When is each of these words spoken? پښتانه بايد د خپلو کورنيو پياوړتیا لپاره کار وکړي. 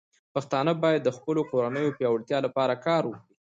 پښتانه 0.33 0.71
بايد 0.81 1.01
د 1.05 1.09
خپلو 1.17 1.41
کورنيو 1.51 1.95
پياوړتیا 1.97 2.37
لپاره 2.45 2.73
کار 2.85 3.03
وکړي. 3.07 3.27